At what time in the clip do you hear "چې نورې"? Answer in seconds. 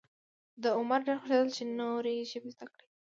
1.57-2.15